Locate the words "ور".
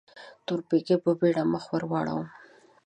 1.71-1.83